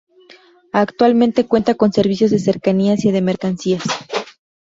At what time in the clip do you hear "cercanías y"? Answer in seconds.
2.39-3.11